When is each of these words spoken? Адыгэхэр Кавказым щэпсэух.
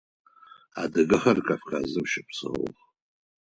Адыгэхэр 0.81 1.39
Кавказым 1.47 2.05
щэпсэух. 2.11 2.77